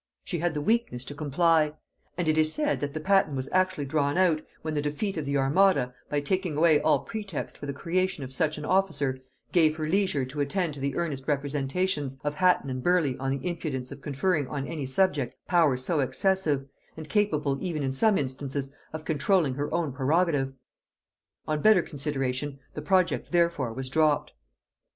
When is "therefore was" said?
23.31-23.87